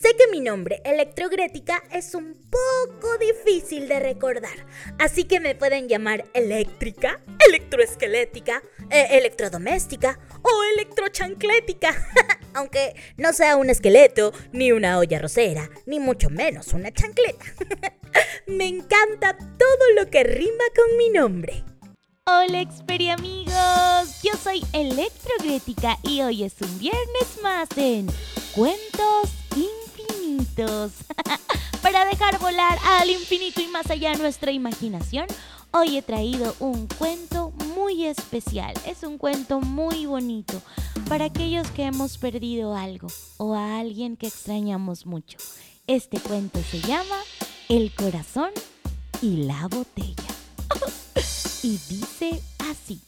sé 0.00 0.14
que 0.16 0.28
mi 0.28 0.40
nombre, 0.40 0.80
Electrogrética, 0.84 1.82
es 1.92 2.14
un 2.14 2.34
poco 2.50 3.18
difícil 3.18 3.88
de 3.88 3.98
recordar, 3.98 4.66
así 4.98 5.24
que 5.24 5.40
me 5.40 5.54
pueden 5.54 5.88
llamar 5.88 6.24
eléctrica, 6.34 7.20
electroesquelética, 7.46 8.62
eh, 8.90 9.08
electrodoméstica 9.12 10.18
o 10.42 10.50
electrochanclética, 10.74 11.90
aunque 12.54 12.94
no 13.16 13.32
sea 13.32 13.56
un 13.56 13.70
esqueleto, 13.70 14.32
ni 14.52 14.70
una 14.70 14.98
olla 14.98 15.18
rosera, 15.18 15.68
ni 15.86 15.98
mucho 15.98 16.30
menos 16.30 16.72
una 16.72 16.92
chancleta. 16.92 17.44
me 18.46 18.66
encanta 18.66 19.36
todo 19.36 19.92
lo 19.96 20.08
que 20.10 20.22
rima 20.22 20.64
con 20.76 20.96
mi 20.96 21.10
nombre. 21.10 21.64
Hola 22.26 22.62
Xperia 22.70 23.14
amigos, 23.14 24.22
yo 24.22 24.32
soy 24.40 24.62
Electrogrética 24.74 25.98
y 26.02 26.20
hoy 26.20 26.44
es 26.44 26.60
un 26.60 26.78
viernes 26.78 27.42
más 27.42 27.68
en 27.76 28.06
Cuentos 28.54 29.47
Para 31.82 32.04
dejar 32.04 32.38
volar 32.40 32.78
al 32.84 33.10
infinito 33.10 33.60
y 33.60 33.68
más 33.68 33.90
allá 33.90 34.14
nuestra 34.14 34.50
imaginación, 34.50 35.26
hoy 35.72 35.96
he 35.96 36.02
traído 36.02 36.54
un 36.58 36.86
cuento 36.86 37.52
muy 37.74 38.06
especial. 38.06 38.74
Es 38.86 39.02
un 39.02 39.18
cuento 39.18 39.60
muy 39.60 40.06
bonito 40.06 40.60
para 41.08 41.26
aquellos 41.26 41.70
que 41.70 41.84
hemos 41.84 42.18
perdido 42.18 42.74
algo 42.74 43.08
o 43.36 43.54
a 43.54 43.78
alguien 43.78 44.16
que 44.16 44.26
extrañamos 44.26 45.06
mucho. 45.06 45.38
Este 45.86 46.18
cuento 46.18 46.60
se 46.70 46.80
llama 46.80 47.16
El 47.68 47.94
corazón 47.94 48.50
y 49.22 49.44
la 49.44 49.68
botella. 49.68 50.34
y 51.62 51.78
dice 51.88 52.42
así. 52.70 53.00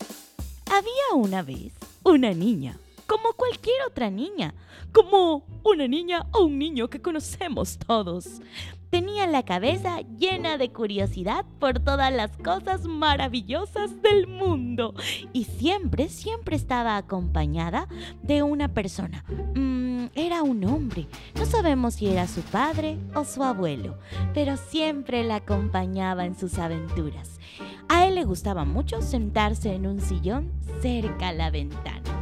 Había 0.67 1.15
una 1.15 1.43
vez 1.43 1.73
una 2.05 2.33
niña, 2.33 2.79
como 3.11 3.33
cualquier 3.33 3.75
otra 3.89 4.09
niña, 4.09 4.55
como 4.93 5.43
una 5.65 5.89
niña 5.89 6.29
o 6.31 6.45
un 6.45 6.61
niño 6.61 6.89
que 6.89 7.03
conocemos 7.03 7.77
todos. 7.77 8.41
Tenía 8.89 9.27
la 9.27 9.45
cabeza 9.45 10.03
llena 10.17 10.59
de 10.59 10.71
curiosidad 10.71 11.45
por 11.59 11.81
todas 11.81 12.13
las 12.13 12.37
cosas 12.37 12.85
maravillosas 12.85 14.01
del 14.01 14.29
mundo 14.29 14.95
y 15.33 15.43
siempre, 15.43 16.09
siempre 16.09 16.55
estaba 16.55 16.97
acompañada 16.97 17.89
de 18.23 18.45
una 18.45 18.69
persona. 18.69 19.25
Mm, 19.57 20.07
era 20.15 20.45
un 20.45 20.65
hombre. 20.65 21.09
No 21.35 21.47
sabemos 21.47 21.95
si 21.95 22.07
era 22.07 22.29
su 22.29 22.43
padre 22.43 22.97
o 23.17 23.25
su 23.25 23.43
abuelo, 23.43 23.99
pero 24.35 24.57
siempre 24.57 25.25
la 25.25 25.37
acompañaba 25.37 26.27
en 26.27 26.39
sus 26.39 26.61
aventuras. 26.61 27.41
A 27.89 28.07
él 28.07 28.15
le 28.15 28.23
gustaba 28.23 28.65
mucho 28.65 29.03
sentarse 29.03 29.75
en 29.75 29.89
un 29.89 30.01
sillón 30.01 30.53
cerca 30.81 31.29
a 31.29 31.33
la 31.33 31.51
ventana. 31.51 32.20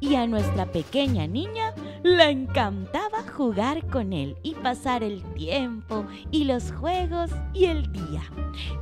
Y 0.00 0.14
a 0.14 0.26
nuestra 0.26 0.72
pequeña 0.72 1.26
niña 1.26 1.74
le 2.02 2.30
encantaba 2.30 3.22
jugar 3.36 3.86
con 3.86 4.12
él 4.12 4.36
y 4.42 4.54
pasar 4.54 5.02
el 5.02 5.22
tiempo 5.34 6.06
y 6.30 6.44
los 6.44 6.72
juegos 6.72 7.30
y 7.52 7.66
el 7.66 7.92
día. 7.92 8.22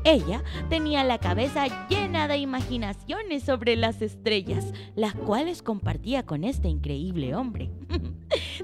Ella 0.04 0.42
tenía 0.68 1.04
la 1.04 1.18
cabeza 1.18 1.66
llena 1.88 2.28
de 2.28 2.38
imaginaciones 2.38 3.42
sobre 3.42 3.76
las 3.76 4.00
estrellas, 4.02 4.72
las 4.94 5.14
cuales 5.14 5.62
compartía 5.62 6.24
con 6.24 6.44
este 6.44 6.68
increíble 6.68 7.34
hombre. 7.34 7.70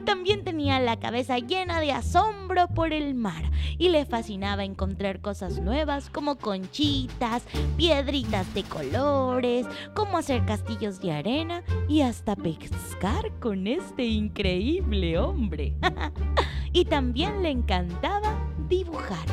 También 0.04 0.44
tenía 0.44 0.80
la 0.80 0.98
cabeza 0.98 1.38
llena 1.38 1.80
de 1.80 1.92
asombro 1.92 2.68
por 2.68 2.92
el 2.92 3.14
mar 3.14 3.50
y 3.78 3.88
le 3.88 4.04
fascinaba 4.04 4.64
encontrar 4.64 5.20
cosas 5.20 5.60
nuevas 5.60 6.10
como 6.10 6.36
conchitas, 6.36 7.44
piedritas 7.76 8.52
de 8.54 8.64
colores, 8.64 9.66
cómo 9.94 10.18
hacer 10.18 10.44
castillos 10.44 11.00
de 11.00 11.12
arena 11.12 11.62
y 11.88 12.02
hasta 12.02 12.36
pescar 12.36 13.32
con 13.40 13.66
este 13.66 14.04
increíble 14.04 15.18
hombre. 15.18 15.74
y 16.72 16.84
también 16.84 17.42
le 17.42 17.50
encantaba 17.50 18.36
dibujar. 18.68 19.26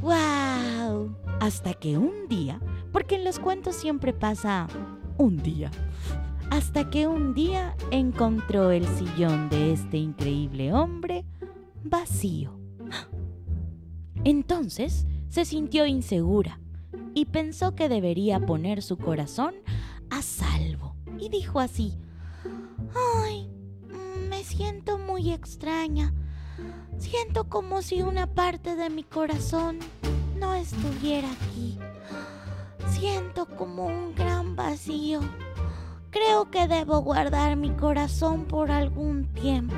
¡Wow! 0.00 1.16
Hasta 1.40 1.74
que 1.74 1.98
un 1.98 2.28
día, 2.28 2.60
porque 2.92 3.14
en 3.14 3.24
los 3.24 3.38
cuentos 3.38 3.76
siempre 3.76 4.12
pasa 4.12 4.66
un 5.18 5.36
día, 5.42 5.70
hasta 6.50 6.90
que 6.90 7.06
un 7.06 7.34
día 7.34 7.76
encontró 7.90 8.70
el 8.70 8.86
sillón 8.86 9.48
de 9.48 9.72
este 9.72 9.98
increíble 9.98 10.72
hombre 10.72 11.24
vacío. 11.82 12.58
Entonces 14.24 15.06
se 15.28 15.44
sintió 15.44 15.86
insegura 15.86 16.60
y 17.14 17.26
pensó 17.26 17.74
que 17.74 17.88
debería 17.88 18.40
poner 18.40 18.82
su 18.82 18.96
corazón 18.96 19.54
a 20.10 20.22
salvo. 20.22 20.96
Y 21.18 21.28
dijo 21.28 21.60
así, 21.60 21.96
¡ay! 23.22 23.48
Me 24.28 24.42
siento 24.42 24.98
muy 24.98 25.30
extraña. 25.32 26.12
Siento 26.98 27.48
como 27.48 27.82
si 27.82 28.02
una 28.02 28.26
parte 28.26 28.76
de 28.76 28.90
mi 28.90 29.04
corazón 29.04 29.78
no 30.38 30.54
estuviera 30.54 31.28
aquí. 31.30 31.78
Siento 32.90 33.46
como 33.46 33.86
un 33.86 34.14
gran 34.14 34.56
vacío. 34.56 35.20
Creo 36.14 36.48
que 36.48 36.68
debo 36.68 37.00
guardar 37.00 37.56
mi 37.56 37.70
corazón 37.70 38.44
por 38.44 38.70
algún 38.70 39.24
tiempo. 39.32 39.74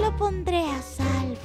Lo 0.00 0.16
pondré 0.16 0.64
a 0.64 0.82
salvo. 0.82 1.38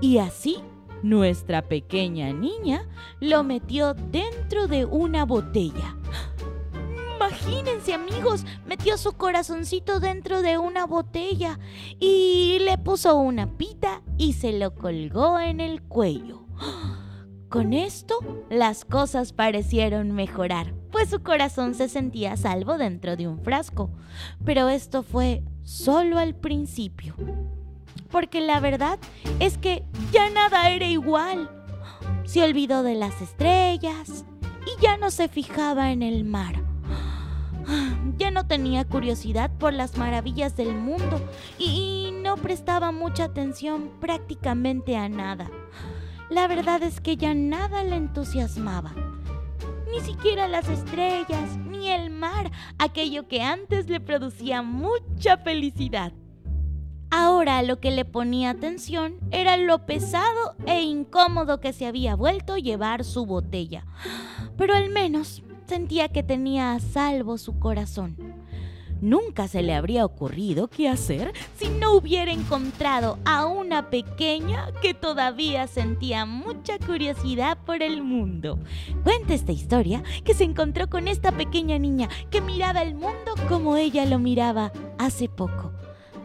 Y 0.00 0.18
así, 0.18 0.58
nuestra 1.02 1.62
pequeña 1.62 2.32
niña 2.32 2.86
lo 3.18 3.42
metió 3.42 3.94
dentro 3.94 4.68
de 4.68 4.84
una 4.84 5.24
botella. 5.24 5.96
Imagínense 7.16 7.94
amigos, 7.94 8.46
metió 8.64 8.96
su 8.96 9.14
corazoncito 9.14 9.98
dentro 9.98 10.40
de 10.40 10.56
una 10.56 10.86
botella 10.86 11.58
y 11.98 12.58
le 12.60 12.78
puso 12.78 13.16
una 13.16 13.56
pita 13.56 14.02
y 14.18 14.34
se 14.34 14.52
lo 14.52 14.76
colgó 14.76 15.40
en 15.40 15.58
el 15.58 15.82
cuello. 15.82 16.44
Con 17.48 17.72
esto, 17.72 18.18
las 18.50 18.84
cosas 18.84 19.32
parecieron 19.32 20.12
mejorar, 20.12 20.74
pues 20.94 21.10
su 21.10 21.24
corazón 21.24 21.74
se 21.74 21.88
sentía 21.88 22.36
salvo 22.36 22.78
dentro 22.78 23.16
de 23.16 23.26
un 23.26 23.40
frasco. 23.40 23.90
Pero 24.44 24.68
esto 24.68 25.02
fue 25.02 25.42
solo 25.64 26.18
al 26.18 26.36
principio. 26.36 27.16
Porque 28.12 28.40
la 28.40 28.60
verdad 28.60 29.00
es 29.40 29.58
que 29.58 29.84
ya 30.12 30.30
nada 30.30 30.70
era 30.70 30.86
igual. 30.86 31.50
Se 32.22 32.44
olvidó 32.44 32.84
de 32.84 32.94
las 32.94 33.20
estrellas 33.20 34.24
y 34.68 34.80
ya 34.80 34.96
no 34.96 35.10
se 35.10 35.26
fijaba 35.26 35.90
en 35.90 36.04
el 36.04 36.22
mar. 36.22 36.62
Ya 38.16 38.30
no 38.30 38.46
tenía 38.46 38.84
curiosidad 38.84 39.50
por 39.58 39.72
las 39.72 39.98
maravillas 39.98 40.54
del 40.54 40.76
mundo 40.76 41.20
y 41.58 42.12
no 42.22 42.36
prestaba 42.36 42.92
mucha 42.92 43.24
atención 43.24 43.90
prácticamente 44.00 44.96
a 44.96 45.08
nada. 45.08 45.50
La 46.30 46.46
verdad 46.46 46.84
es 46.84 47.00
que 47.00 47.16
ya 47.16 47.34
nada 47.34 47.82
le 47.82 47.96
entusiasmaba. 47.96 48.94
Ni 49.94 50.00
siquiera 50.00 50.48
las 50.48 50.68
estrellas, 50.68 51.56
ni 51.70 51.88
el 51.88 52.10
mar, 52.10 52.50
aquello 52.78 53.28
que 53.28 53.42
antes 53.42 53.88
le 53.88 54.00
producía 54.00 54.60
mucha 54.60 55.36
felicidad. 55.36 56.12
Ahora 57.10 57.62
lo 57.62 57.78
que 57.78 57.92
le 57.92 58.04
ponía 58.04 58.50
atención 58.50 59.20
era 59.30 59.56
lo 59.56 59.86
pesado 59.86 60.56
e 60.66 60.82
incómodo 60.82 61.60
que 61.60 61.72
se 61.72 61.86
había 61.86 62.16
vuelto 62.16 62.56
llevar 62.56 63.04
su 63.04 63.24
botella. 63.24 63.86
Pero 64.56 64.74
al 64.74 64.90
menos 64.90 65.44
sentía 65.68 66.08
que 66.08 66.24
tenía 66.24 66.72
a 66.72 66.80
salvo 66.80 67.38
su 67.38 67.60
corazón. 67.60 68.16
Nunca 69.00 69.48
se 69.48 69.62
le 69.62 69.74
habría 69.74 70.04
ocurrido 70.04 70.68
qué 70.68 70.88
hacer 70.88 71.32
si 71.56 71.68
no 71.68 71.92
hubiera 71.92 72.32
encontrado 72.32 73.18
a 73.24 73.46
una 73.46 73.90
pequeña 73.90 74.72
que 74.80 74.94
todavía 74.94 75.66
sentía 75.66 76.24
mucha 76.26 76.78
curiosidad 76.78 77.58
por 77.64 77.82
el 77.82 78.02
mundo. 78.02 78.58
Cuenta 79.02 79.34
esta 79.34 79.52
historia 79.52 80.02
que 80.24 80.34
se 80.34 80.44
encontró 80.44 80.88
con 80.88 81.08
esta 81.08 81.32
pequeña 81.32 81.78
niña 81.78 82.08
que 82.30 82.40
miraba 82.40 82.82
el 82.82 82.94
mundo 82.94 83.34
como 83.48 83.76
ella 83.76 84.06
lo 84.06 84.18
miraba 84.18 84.72
hace 84.98 85.28
poco, 85.28 85.72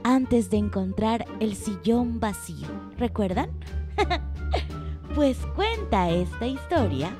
antes 0.04 0.50
de 0.50 0.58
encontrar 0.58 1.26
el 1.40 1.56
sillón 1.56 2.20
vacío. 2.20 2.68
¿Recuerdan? 2.98 3.50
pues 5.16 5.38
cuenta 5.56 6.10
esta 6.10 6.48
historia 6.48 7.16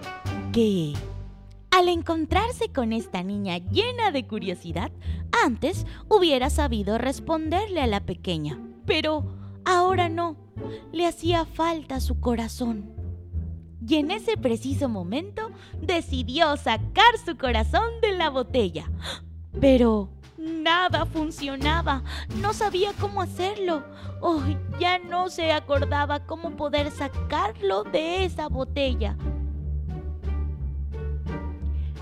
que 0.54 0.94
al 1.72 1.88
encontrarse 1.88 2.70
con 2.74 2.94
esta 2.94 3.24
niña 3.24 3.58
llena 3.58 4.12
de 4.12 4.26
curiosidad, 4.26 4.92
antes 5.46 5.86
hubiera 6.08 6.50
sabido 6.50 6.98
responderle 6.98 7.82
a 7.82 7.88
la 7.88 8.02
pequeña. 8.02 8.60
Pero 8.86 9.24
ahora 9.66 10.10
no, 10.10 10.38
le 10.92 11.06
hacía 11.06 11.46
falta 11.46 12.00
su 12.00 12.20
corazón. 12.20 12.94
Y 13.88 13.96
en 13.96 14.12
ese 14.12 14.38
preciso 14.38 14.90
momento 14.90 15.52
decidió 15.82 16.56
sacar 16.58 17.18
su 17.26 17.38
corazón 17.38 18.02
de 18.02 18.12
la 18.12 18.30
botella. 18.30 18.92
Pero 19.60 20.10
nada 20.38 21.06
funcionaba, 21.06 22.04
no 22.42 22.54
sabía 22.54 22.92
cómo 23.00 23.22
hacerlo. 23.22 23.84
Oh, 24.22 24.42
ya 24.80 25.00
no 25.00 25.30
se 25.30 25.52
acordaba 25.54 26.26
cómo 26.26 26.52
poder 26.56 26.92
sacarlo 26.92 27.84
de 27.84 28.26
esa 28.26 28.48
botella. 28.48 29.18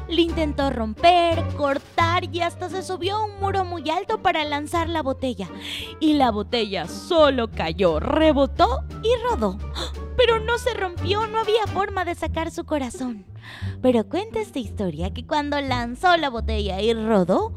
Le 0.10 0.22
intentó 0.22 0.70
romper, 0.70 1.44
cortar 1.58 2.34
y 2.34 2.42
hasta 2.42 2.70
se 2.70 2.82
subió 2.82 3.18
a 3.18 3.26
un 3.26 3.40
muro 3.40 3.66
muy 3.66 3.90
alto 3.90 4.22
para 4.22 4.44
lanzar 4.46 4.88
la 4.88 5.02
botella. 5.02 5.50
Y 6.00 6.14
la 6.14 6.32
botella 6.32 6.88
solo 6.88 7.52
cayó, 7.52 8.00
rebotó 8.00 8.84
y 9.04 9.10
rodó. 9.30 9.58
Pero 10.16 10.40
no 10.40 10.58
se 10.58 10.74
rompió, 10.74 11.28
no 11.28 11.40
había 11.40 11.68
forma 11.68 12.06
de 12.06 12.16
sacar 12.16 12.52
su 12.52 12.66
corazón. 12.66 13.26
Pero 13.82 14.08
cuenta 14.08 14.40
esta 14.40 14.60
historia 14.60 15.14
que 15.14 15.26
cuando 15.26 15.60
lanzó 15.62 16.16
la 16.18 16.30
botella 16.30 16.82
y 16.82 16.94
rodó, 16.94 17.54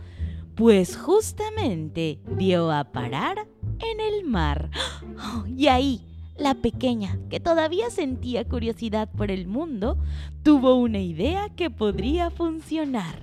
pues 0.57 0.97
justamente 0.97 2.21
dio 2.37 2.71
a 2.71 2.85
parar 2.85 3.49
en 3.79 4.01
el 4.01 4.25
mar. 4.25 4.71
Y 5.57 5.69
ahí, 5.69 6.10
la 6.41 6.55
pequeña, 6.55 7.19
que 7.29 7.39
todavía 7.39 7.91
sentía 7.91 8.49
curiosidad 8.49 9.09
por 9.09 9.31
el 9.31 9.47
mundo, 9.47 9.99
tuvo 10.43 10.75
una 10.75 10.99
idea 10.99 11.51
que 11.51 11.71
podría 11.71 12.31
funcionar. 12.31 13.23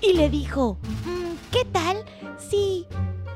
Y 0.00 0.14
le 0.14 0.30
dijo, 0.30 0.78
mm, 0.82 1.52
¿qué 1.52 1.64
tal 1.66 1.98
si, 2.38 2.86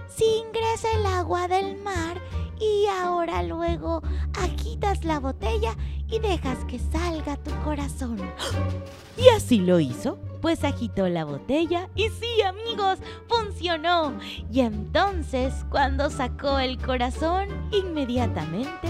si 0.08 0.24
ingresa 0.24 0.88
el 0.98 1.06
agua 1.06 1.48
del 1.48 1.76
mar 1.82 2.20
y 2.60 2.86
ahora 3.02 3.42
luego 3.42 4.02
agitas 4.38 5.04
la 5.04 5.20
botella 5.20 5.76
y 6.08 6.18
dejas 6.18 6.64
que 6.64 6.78
salga 6.78 7.36
tu 7.36 7.50
corazón? 7.62 8.18
Y 9.16 9.28
así 9.28 9.58
lo 9.58 9.80
hizo 9.80 10.18
pues 10.40 10.64
agitó 10.64 11.06
la 11.08 11.26
botella 11.26 11.90
y 11.94 12.08
sí 12.08 12.40
amigos, 12.42 12.98
funcionó. 13.28 14.14
Y 14.50 14.60
entonces 14.60 15.52
cuando 15.68 16.08
sacó 16.08 16.58
el 16.58 16.78
corazón, 16.78 17.48
inmediatamente 17.72 18.88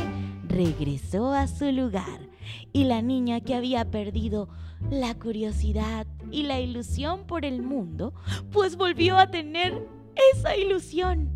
regresó 0.51 1.33
a 1.33 1.47
su 1.47 1.71
lugar. 1.73 2.29
Y 2.73 2.85
la 2.85 3.01
niña 3.03 3.41
que 3.41 3.55
había 3.55 3.91
perdido 3.91 4.49
la 4.91 5.15
curiosidad 5.15 6.07
y 6.31 6.43
la 6.45 6.61
ilusión 6.61 7.27
por 7.27 7.45
el 7.45 7.63
mundo, 7.63 8.13
pues 8.51 8.77
volvió 8.77 9.19
a 9.19 9.31
tener 9.31 9.87
esa 10.35 10.57
ilusión. 10.57 11.31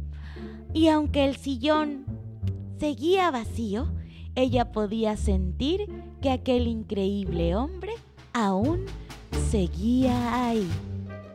Y 0.73 0.89
aunque 0.89 1.25
el 1.25 1.37
sillón 1.37 2.05
seguía 2.79 3.31
vacío, 3.31 3.93
ella 4.35 4.73
podía 4.73 5.17
sentir 5.17 5.87
que 6.21 6.31
aquel 6.31 6.67
increíble 6.67 7.55
hombre 7.55 7.93
aún 8.33 8.87
seguía 9.51 10.47
ahí. 10.47 10.69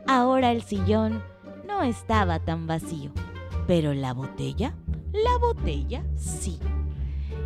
Ahora 0.06 0.52
el 0.52 0.62
sillón 0.62 1.22
no 1.66 1.82
estaba 1.82 2.40
tan 2.40 2.66
vacío, 2.66 3.12
pero 3.66 3.94
la 3.94 4.12
botella, 4.12 4.74
la 5.12 5.38
botella 5.38 6.04
sí. 6.16 6.58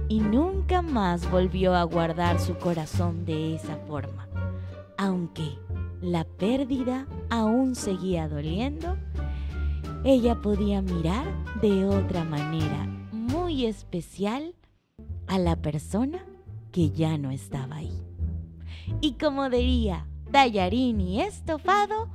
Y 0.09 0.21
nunca 0.21 0.83
más 0.83 1.31
volvió 1.31 1.75
a 1.75 1.83
guardar 1.85 2.39
su 2.39 2.57
corazón 2.57 3.25
de 3.25 3.55
esa 3.55 3.77
forma. 3.89 4.29
Aunque 4.97 5.59
la 6.01 6.25
pérdida 6.25 7.07
aún 7.31 7.75
seguía 7.75 8.29
doliendo, 8.29 8.97
ella 10.05 10.35
podía 10.37 10.83
mirar 10.83 11.27
de 11.63 11.87
otra 11.87 12.25
manera 12.25 12.87
muy 13.13 13.65
especial 13.65 14.55
a 15.27 15.39
la 15.39 15.57
persona 15.57 16.25
que 16.71 16.91
ya 16.91 17.17
no 17.17 17.31
estaba 17.31 17.77
ahí. 17.77 18.03
Y 19.01 19.13
como 19.13 19.49
diría 19.49 20.07
tallarín 20.31 21.01
y 21.01 21.21
estofado, 21.21 22.09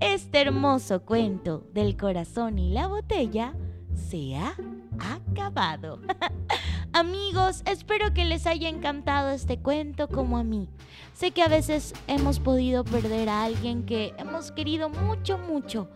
este 0.00 0.40
hermoso 0.40 1.02
cuento 1.02 1.64
del 1.72 1.96
corazón 1.96 2.58
y 2.58 2.70
la 2.70 2.86
botella 2.86 3.54
se 3.94 4.36
ha 4.36 4.54
acabado. 4.98 6.00
Amigos, 6.98 7.62
espero 7.66 8.14
que 8.14 8.24
les 8.24 8.46
haya 8.46 8.70
encantado 8.70 9.28
este 9.28 9.58
cuento 9.58 10.08
como 10.08 10.38
a 10.38 10.44
mí. 10.44 10.66
Sé 11.12 11.30
que 11.30 11.42
a 11.42 11.46
veces 11.46 11.92
hemos 12.06 12.40
podido 12.40 12.84
perder 12.84 13.28
a 13.28 13.44
alguien 13.44 13.84
que 13.84 14.14
hemos 14.16 14.50
querido 14.50 14.88
mucho, 14.88 15.36
mucho. 15.36 15.90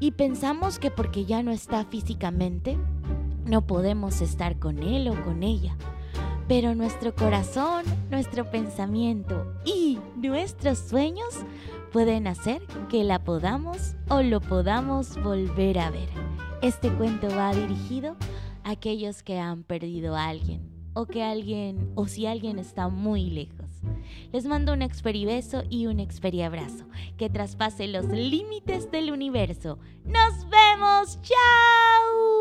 Y 0.00 0.12
pensamos 0.12 0.78
que 0.78 0.90
porque 0.90 1.26
ya 1.26 1.42
no 1.42 1.50
está 1.50 1.84
físicamente, 1.84 2.78
no 3.44 3.66
podemos 3.66 4.22
estar 4.22 4.58
con 4.58 4.82
él 4.82 5.08
o 5.08 5.24
con 5.24 5.42
ella 5.42 5.76
pero 6.46 6.74
nuestro 6.74 7.14
corazón, 7.14 7.84
nuestro 8.10 8.50
pensamiento 8.50 9.46
y 9.64 9.98
nuestros 10.16 10.78
sueños 10.78 11.34
pueden 11.92 12.26
hacer 12.26 12.62
que 12.90 13.02
la 13.02 13.24
podamos 13.24 13.94
o 14.08 14.22
lo 14.22 14.40
podamos 14.40 15.22
volver 15.22 15.78
a 15.78 15.90
ver. 15.90 16.08
Este 16.60 16.90
cuento 16.90 17.28
va 17.34 17.54
dirigido 17.54 18.10
a 18.10 18.33
aquellos 18.64 19.22
que 19.22 19.38
han 19.38 19.62
perdido 19.62 20.16
a 20.16 20.26
alguien 20.26 20.70
o 20.94 21.06
que 21.06 21.22
alguien 21.22 21.92
o 21.94 22.06
si 22.06 22.26
alguien 22.26 22.58
está 22.58 22.88
muy 22.88 23.30
lejos. 23.30 23.70
Les 24.32 24.46
mando 24.46 24.72
un 24.72 24.82
experibeso 24.82 25.62
y 25.68 25.86
un 25.86 26.00
experiabrazo 26.00 26.86
que 27.16 27.30
traspase 27.30 27.86
los 27.88 28.06
límites 28.06 28.90
del 28.90 29.10
universo. 29.10 29.78
¡Nos 30.04 30.48
vemos! 30.48 31.20
¡Chao! 31.22 32.34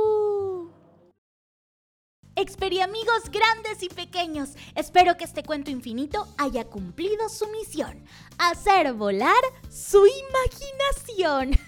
amigos 2.84 3.30
grandes 3.32 3.84
y 3.84 3.90
pequeños, 3.90 4.52
espero 4.76 5.16
que 5.18 5.24
este 5.24 5.44
cuento 5.44 5.72
infinito 5.72 6.28
haya 6.38 6.66
cumplido 6.66 7.30
su 7.30 7.48
misión, 7.48 8.04
hacer 8.38 8.94
volar 8.94 9.44
su 9.70 10.04
imaginación. 10.06 11.60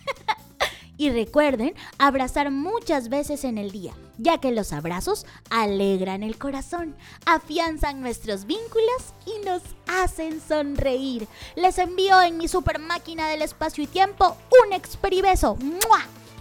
y 0.97 1.09
recuerden 1.09 1.73
abrazar 1.97 2.51
muchas 2.51 3.09
veces 3.09 3.43
en 3.43 3.57
el 3.57 3.71
día, 3.71 3.93
ya 4.17 4.39
que 4.39 4.51
los 4.51 4.73
abrazos 4.73 5.25
alegran 5.49 6.23
el 6.23 6.37
corazón, 6.37 6.95
afianzan 7.25 8.01
nuestros 8.01 8.45
vínculos 8.45 9.13
y 9.25 9.45
nos 9.45 9.61
hacen 9.87 10.41
sonreír. 10.41 11.27
Les 11.55 11.77
envío 11.77 12.21
en 12.21 12.37
mi 12.37 12.47
super 12.47 12.79
máquina 12.79 13.27
del 13.29 13.41
espacio 13.41 13.83
y 13.83 13.87
tiempo 13.87 14.37
un 14.65 14.73
experibeso 14.73 15.57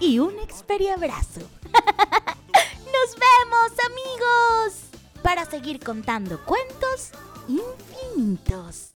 y 0.01 0.19
un 0.19 0.39
experiabrazo. 0.41 1.41
¡Nos 1.73 3.17
vemos, 3.17 3.73
amigos! 3.91 4.81
Para 5.23 5.45
seguir 5.45 5.81
contando 5.81 6.45
cuentos 6.45 7.11
infinitos. 7.49 8.94